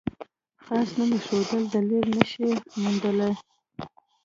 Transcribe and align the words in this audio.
خاص 0.63 0.89
نوم 0.97 1.09
ایښودل 1.15 1.63
دلیل 1.73 2.07
نه 2.17 2.23
شي 2.31 2.45
موندلای. 2.81 3.33